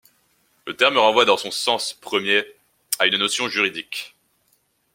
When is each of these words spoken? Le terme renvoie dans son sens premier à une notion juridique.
Le 0.65 0.75
terme 0.75 0.97
renvoie 0.97 1.25
dans 1.25 1.37
son 1.37 1.51
sens 1.51 1.93
premier 1.93 2.43
à 2.97 3.05
une 3.05 3.17
notion 3.17 3.47
juridique. 3.47 4.15